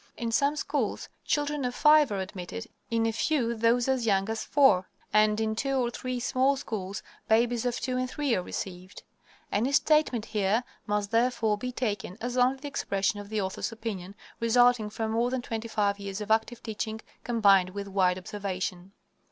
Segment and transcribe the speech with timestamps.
[0.17, 4.43] In some schools children of five are admitted, in a few those as young as
[4.43, 9.03] four, and in two or three small schools babies of two and three are received.
[9.51, 14.15] Any statement here must, therefore, be taken as only the expression of the author's opinion,
[14.39, 18.93] resulting from more than twenty five years of active teaching, combined with wide observation.